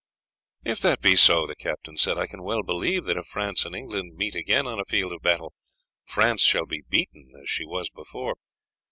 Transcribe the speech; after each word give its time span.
"If 0.65 0.79
that 0.79 0.99
be 1.01 1.15
so," 1.15 1.45
the 1.45 1.55
captain 1.55 1.95
said, 1.95 2.17
"I 2.17 2.25
can 2.25 2.41
well 2.41 2.63
believe 2.63 3.05
that 3.05 3.17
if 3.17 3.27
France 3.27 3.65
and 3.65 3.75
England 3.75 4.17
meet 4.17 4.33
again 4.33 4.65
on 4.65 4.79
a 4.79 4.83
field 4.85 5.13
of 5.13 5.21
battle 5.21 5.53
France 6.05 6.41
shall 6.41 6.65
be 6.65 6.81
beaten 6.89 7.31
as 7.39 7.47
she 7.47 7.65
was 7.67 7.87
before. 7.91 8.33